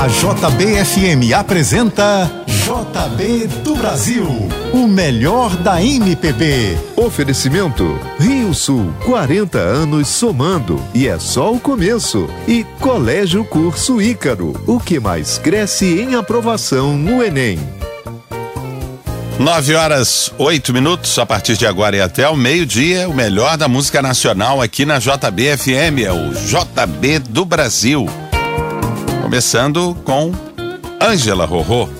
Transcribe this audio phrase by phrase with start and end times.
[0.00, 4.26] A JBFM apresenta JB do Brasil,
[4.72, 6.78] o melhor da MPB.
[6.96, 12.30] Oferecimento Rio Sul, 40 anos somando e é só o começo.
[12.48, 17.58] E Colégio Curso Ícaro, o que mais cresce em aprovação no Enem.
[19.38, 23.68] Nove horas, oito minutos, a partir de agora e até o meio-dia, o melhor da
[23.68, 28.08] música nacional aqui na JBFM, é o JB do Brasil.
[29.30, 30.32] Começando com
[31.00, 31.99] Ângela Rorô.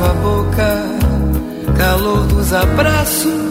[0.00, 0.82] Sua boca,
[1.76, 3.49] calor dos abraços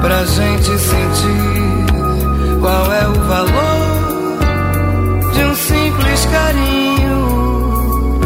[0.00, 1.86] pra gente sentir
[2.60, 4.38] qual é o valor
[5.32, 8.20] de um simples carinho.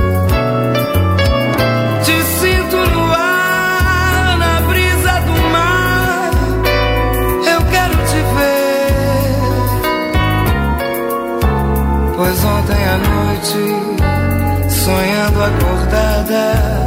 [2.05, 6.31] Te sinto no ar, na brisa do mar.
[7.53, 9.35] Eu quero te ver.
[12.17, 13.61] Pois ontem à noite,
[14.71, 16.84] sonhando acordada,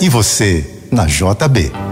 [0.00, 1.87] E você, na JB.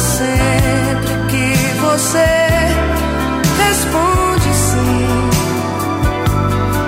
[0.00, 2.30] sempre que você
[3.64, 5.30] responde sim.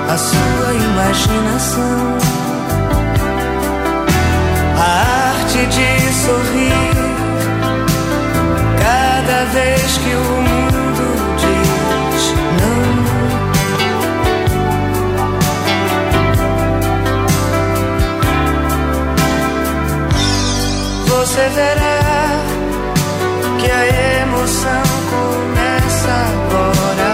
[0.09, 2.19] A sua imaginação,
[4.79, 4.81] a
[5.37, 5.91] arte de
[6.25, 6.97] sorrir,
[8.79, 11.07] cada vez que o mundo
[11.39, 12.25] diz
[12.61, 12.83] não.
[21.07, 22.02] Você verá
[24.53, 27.13] diversão começa agora.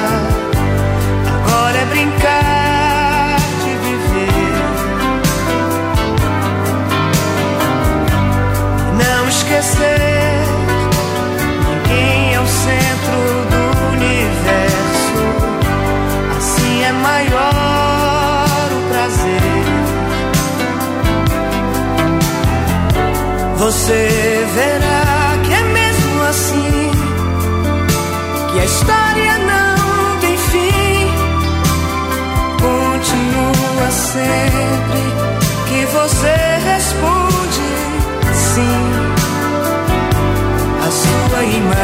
[1.37, 4.55] Agora é brincar de viver.
[9.05, 10.08] Não esquecer.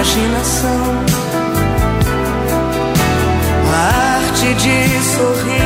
[0.04, 1.04] imaginação.
[3.72, 5.63] A arte de sorrir.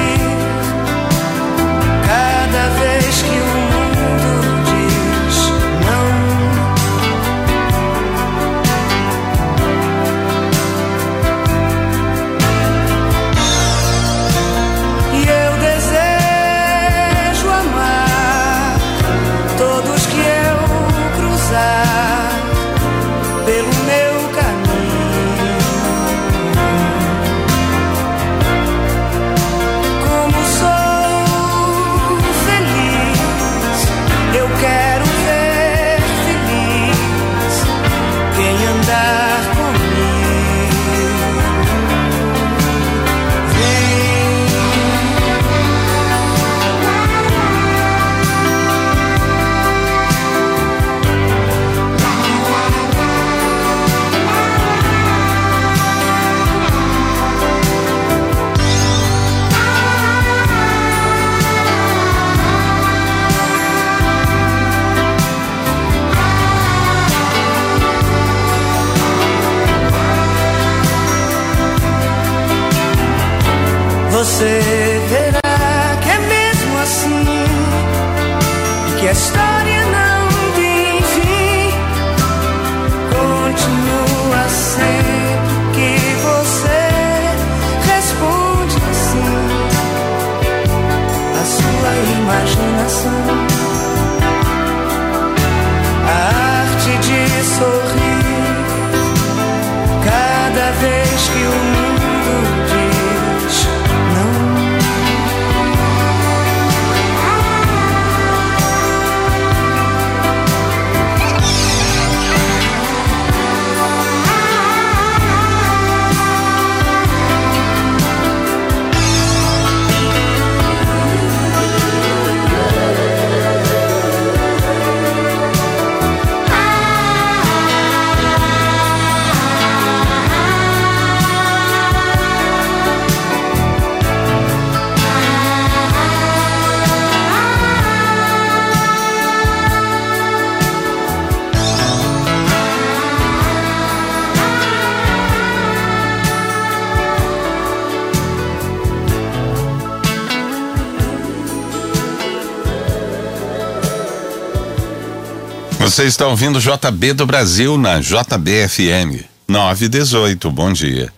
[155.89, 160.51] Vocês estão ouvindo JB do Brasil na JBFM 918.
[160.51, 161.11] Bom dia.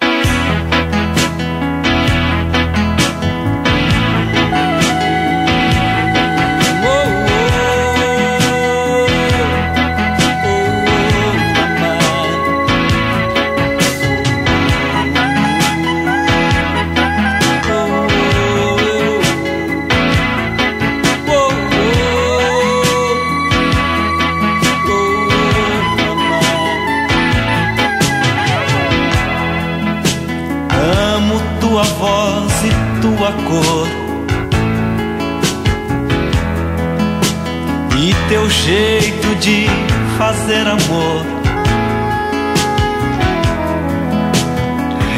[41.01, 41.27] Amor.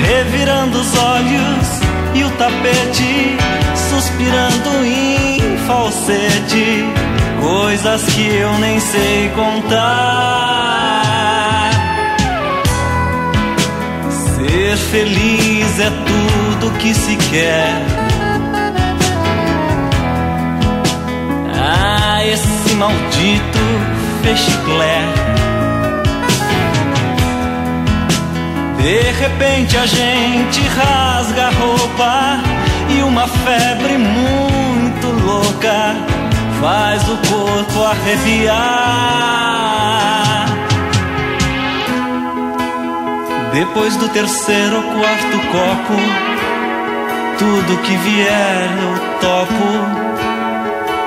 [0.06, 1.80] Revirando os olhos
[2.14, 3.36] e o tapete,
[3.90, 6.84] suspirando em falsete,
[7.40, 10.02] coisas que eu nem sei contar.
[14.10, 17.82] Ser feliz é tudo que se quer.
[21.54, 23.62] Ah, esse maldito
[24.22, 25.51] fechiclé.
[28.82, 32.40] De repente a gente rasga a roupa
[32.90, 35.94] e uma febre muito louca
[36.60, 38.52] faz o corpo arrepiar.
[43.52, 45.94] Depois do terceiro ou quarto copo,
[47.38, 49.64] tudo que vier eu topo,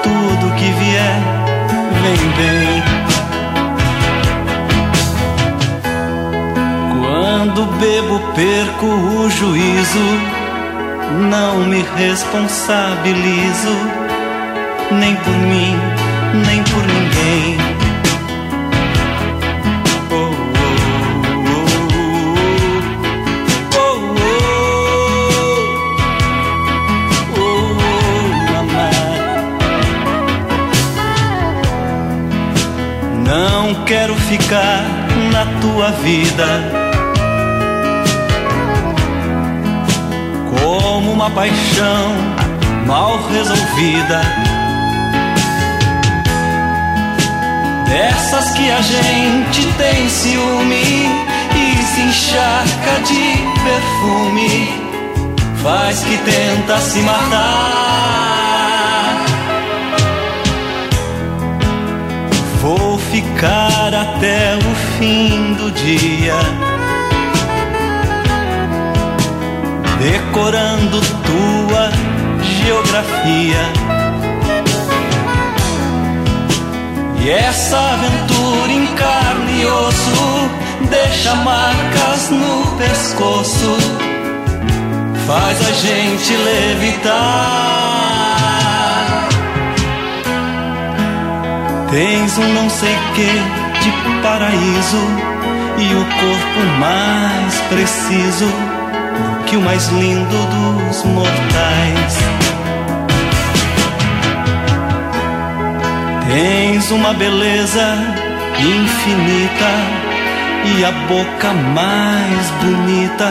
[0.01, 1.19] tudo que vier
[2.01, 3.04] vem bem.
[7.37, 9.99] Quando bebo, perco o juízo,
[11.29, 13.75] não me responsabilizo,
[14.89, 15.77] nem por mim,
[16.47, 17.57] nem por ninguém.
[20.11, 20.31] Oh,
[22.15, 22.35] oh,
[27.35, 27.75] oh.
[33.27, 34.85] Não quero ficar
[35.33, 36.84] na tua vida
[41.05, 42.15] como uma paixão
[42.87, 44.21] mal resolvida.
[47.87, 51.05] Dessas que a gente tem ciúme
[51.55, 54.69] e se encharca de perfume,
[55.61, 57.55] faz que tenta se matar.
[62.61, 66.64] Vou ficar até o fim do dia.
[69.99, 71.91] Decorando tua
[72.43, 73.73] geografia.
[77.21, 80.49] E essa aventura em carne e osso
[80.89, 83.77] deixa marcas no pescoço,
[85.25, 87.75] faz a gente levitar.
[91.89, 93.25] Tens um não sei que
[93.81, 95.03] de paraíso
[95.77, 98.74] e o corpo mais preciso
[99.45, 102.17] que o mais lindo dos mortais.
[106.27, 107.97] Tens uma beleza
[108.59, 110.05] infinita
[110.77, 113.29] e a boca mais bonita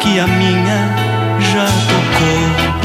[0.00, 1.04] que a minha
[1.52, 2.83] já tocou.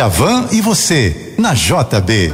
[0.00, 2.32] Djavan e você, na JB.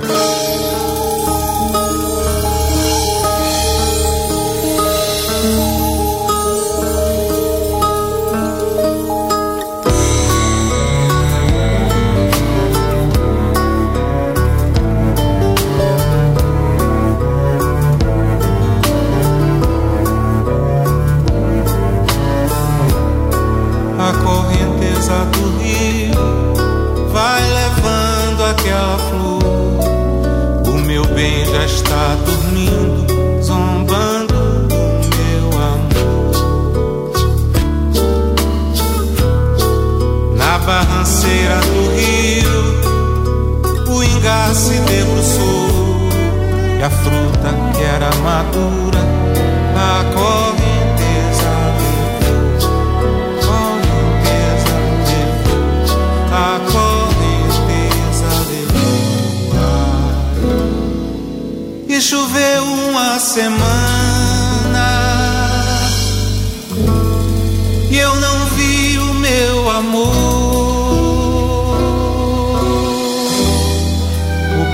[67.97, 70.47] E eu não vi o meu amor.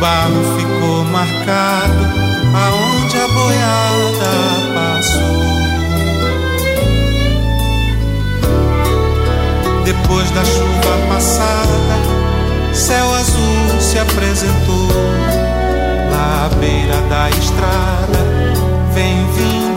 [0.00, 2.04] barro ficou marcado
[2.52, 4.32] aonde a boiada
[4.74, 5.42] passou.
[9.84, 11.94] Depois da chuva passada,
[12.72, 14.88] céu azul se apresentou
[16.10, 18.18] lá beira da estrada.
[18.92, 19.71] Vem vindo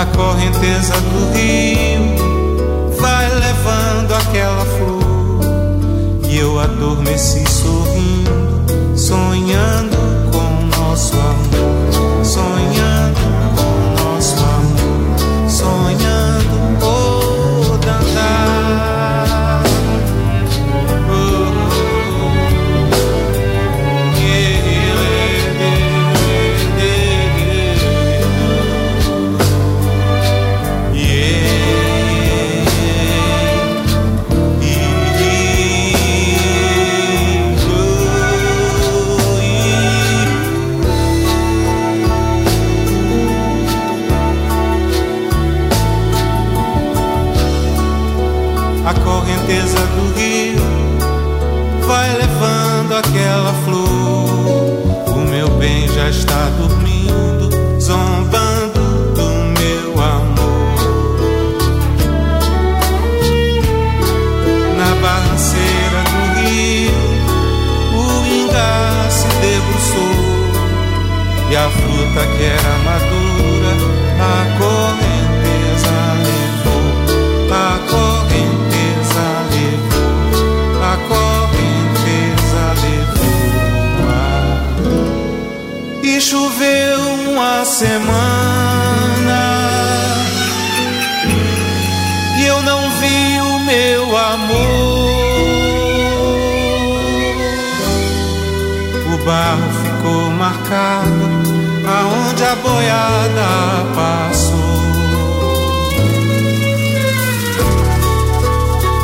[0.00, 6.24] A correnteza do rio vai levando aquela flor.
[6.26, 9.98] E eu adormeci sorrindo, sonhando
[10.32, 11.39] com nosso amor,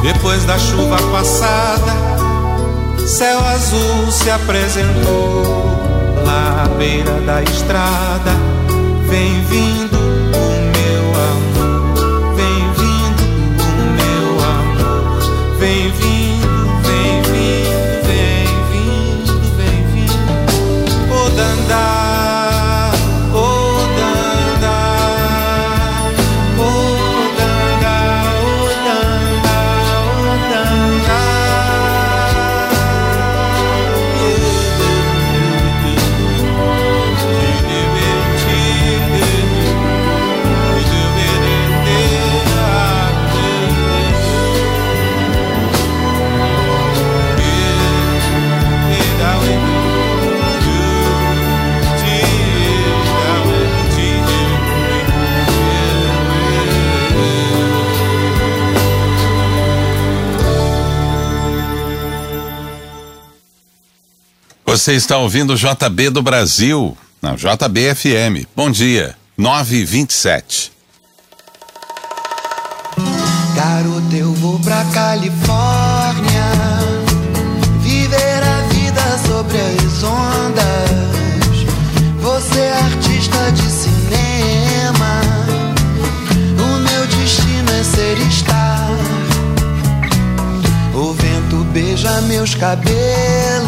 [0.06, 1.92] Depois da chuva passada,
[3.08, 5.42] céu azul se apresentou
[6.28, 8.30] à beira da estrada.
[9.08, 10.05] Vem vindo
[64.86, 68.46] Você está ouvindo o JB do Brasil, na JBFM.
[68.54, 70.70] Bom dia, 9h27.
[73.56, 76.44] Garoto, eu vou pra Califórnia
[77.80, 81.66] Viver a vida sobre as ondas
[82.20, 85.20] Você é artista de cinema
[86.60, 88.92] O meu destino é ser star
[90.94, 93.65] O vento beija meus cabelos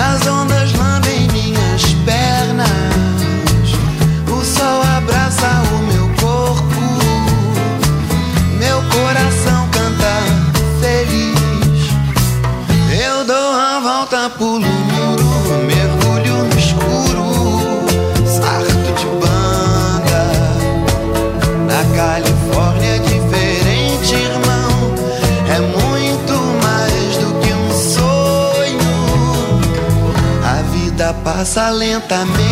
[0.00, 0.28] As
[31.58, 32.47] passa lentamente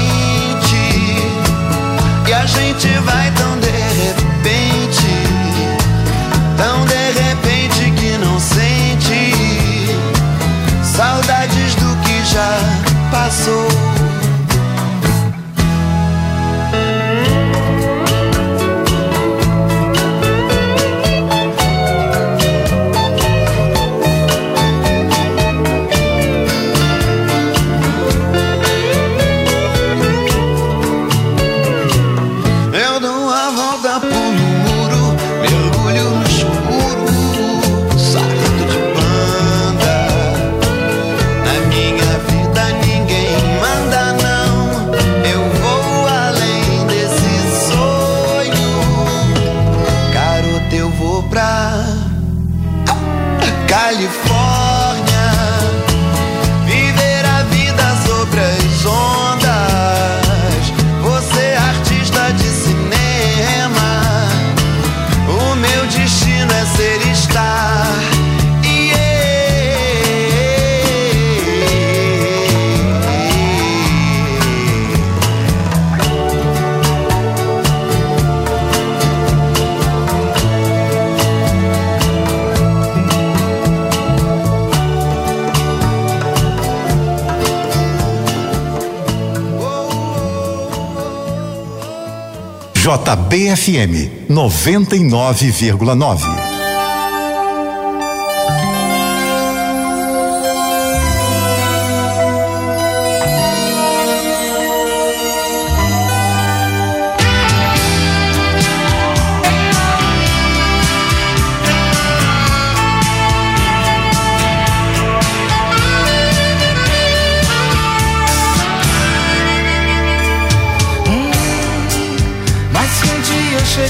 [93.07, 96.56] JBFM 99,9.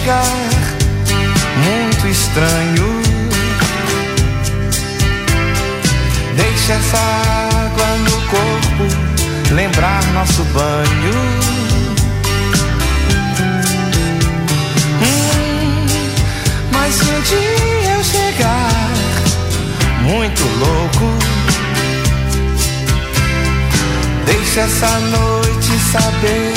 [0.06, 0.22] Chegar
[1.64, 3.02] muito estranho,
[6.36, 8.84] deixe essa água no corpo
[9.52, 11.12] lembrar nosso banho.
[15.02, 15.86] Hum,
[16.70, 18.92] mas um dia eu chegar
[20.02, 21.18] muito louco,
[24.24, 26.52] deixe essa noite saber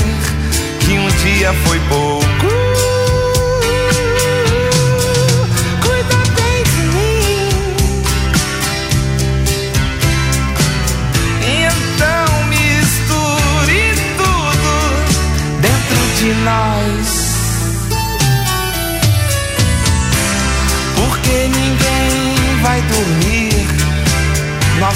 [0.81, 2.58] que um dia foi pouco.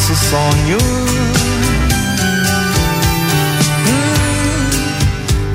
[0.04, 0.78] Nosso sonho.
[3.88, 4.02] Hum,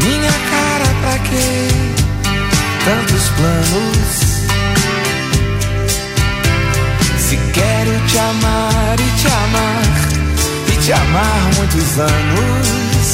[0.02, 1.68] minha cara, pra quê?
[2.84, 4.08] Tantos planos.
[7.18, 9.82] Se quero te amar e te amar,
[10.66, 13.08] e te amar muitos anos.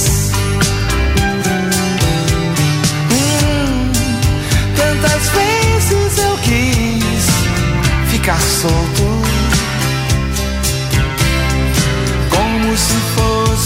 [3.11, 3.93] Hum,
[4.77, 7.25] tantas vezes eu quis
[8.13, 9.24] ficar solto.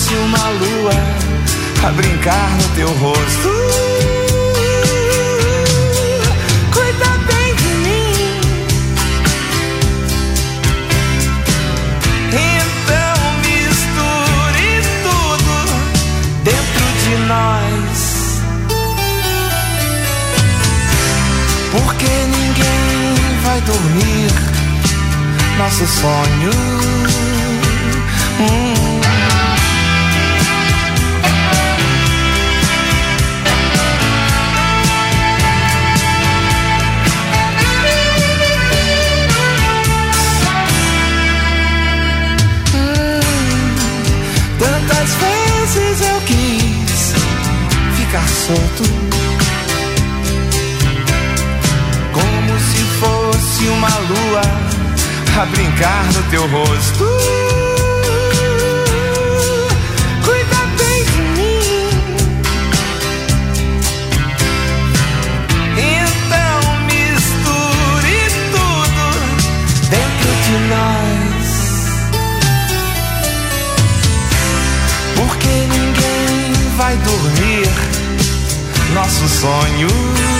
[0.08, 0.92] Fosse uma lua
[1.86, 3.48] a brincar no teu rosto.
[6.72, 8.40] Cuida bem de mim.
[12.32, 15.56] Então misture tudo
[16.44, 18.40] dentro de nós.
[21.70, 24.32] Porque ninguém vai dormir
[25.58, 26.77] nosso sonho.
[53.58, 54.40] Fosse uma lua
[55.40, 57.04] a brincar no teu rosto.
[60.24, 61.90] Cuida bem de mim.
[65.76, 68.18] Então misture
[68.52, 69.06] tudo
[69.90, 71.46] dentro de nós.
[75.16, 77.68] Porque ninguém vai dormir
[78.94, 80.37] nosso sonho.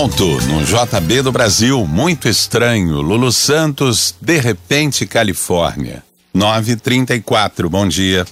[0.00, 3.02] Dalto, no JB do Brasil, muito estranho.
[3.02, 6.02] Lulu Santos, de repente, Califórnia.
[6.32, 7.68] 934.
[7.68, 8.26] Bom dia.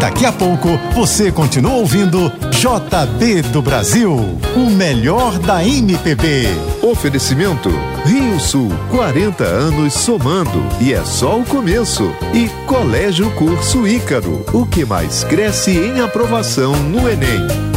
[0.00, 4.16] Daqui a pouco você continua ouvindo JB do Brasil,
[4.56, 6.46] o melhor da MPB.
[6.80, 7.68] Oferecimento
[8.06, 12.10] Rio Sul, 40 anos somando e é só o começo.
[12.32, 17.67] E Colégio Curso Ícaro, o que mais cresce em aprovação no Enem.